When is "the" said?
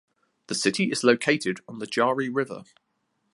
0.47-0.55, 1.77-1.85